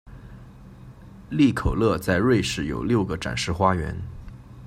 [1.29, 3.95] 利口乐在瑞士有六个展示花园。